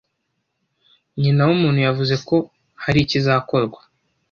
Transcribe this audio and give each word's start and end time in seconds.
Nyinawumuntu 1.19 1.79
yavuze 1.87 2.15
ko 2.27 2.35
hari 2.83 2.99
ikizakorwa 3.01 3.79